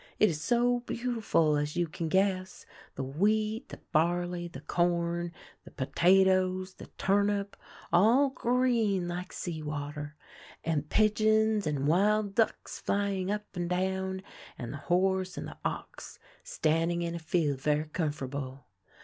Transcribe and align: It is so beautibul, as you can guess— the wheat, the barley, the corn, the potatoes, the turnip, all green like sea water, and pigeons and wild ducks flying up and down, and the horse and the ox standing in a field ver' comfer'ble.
It 0.17 0.29
is 0.31 0.41
so 0.41 0.79
beautibul, 0.87 1.61
as 1.61 1.77
you 1.77 1.87
can 1.87 2.09
guess— 2.09 2.65
the 2.95 3.03
wheat, 3.03 3.69
the 3.69 3.79
barley, 3.91 4.47
the 4.47 4.61
corn, 4.61 5.31
the 5.63 5.69
potatoes, 5.69 6.73
the 6.73 6.87
turnip, 6.97 7.55
all 7.93 8.31
green 8.31 9.07
like 9.07 9.31
sea 9.31 9.61
water, 9.61 10.15
and 10.63 10.89
pigeons 10.89 11.67
and 11.67 11.87
wild 11.87 12.33
ducks 12.33 12.79
flying 12.79 13.29
up 13.29 13.45
and 13.55 13.69
down, 13.69 14.23
and 14.57 14.73
the 14.73 14.77
horse 14.77 15.37
and 15.37 15.47
the 15.47 15.59
ox 15.63 16.17
standing 16.43 17.03
in 17.03 17.13
a 17.13 17.19
field 17.19 17.61
ver' 17.61 17.83
comfer'ble. 17.93 18.63